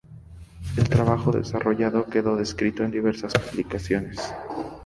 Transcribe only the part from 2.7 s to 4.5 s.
en diversas publicaciones.